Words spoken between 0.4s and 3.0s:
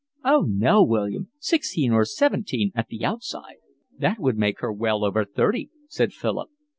no, William. Sixteen or seventeen at